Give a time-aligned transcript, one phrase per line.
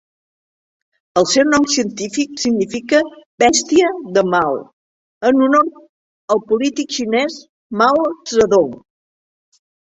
[1.19, 3.01] El seu nom científic significa
[3.43, 4.57] "bèstia de Mao",
[5.31, 5.69] en honor
[6.37, 7.39] al polític xinès
[7.83, 8.03] Mao
[8.35, 8.75] Zedong.